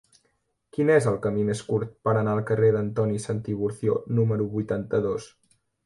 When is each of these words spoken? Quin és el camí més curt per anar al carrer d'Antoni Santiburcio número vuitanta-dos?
Quin 0.77 0.91
és 0.93 1.07
el 1.11 1.19
camí 1.25 1.43
més 1.51 1.61
curt 1.67 1.93
per 2.09 2.15
anar 2.23 2.35
al 2.39 2.43
carrer 2.49 2.73
d'Antoni 2.79 3.23
Santiburcio 3.29 4.03
número 4.21 4.53
vuitanta-dos? 4.59 5.35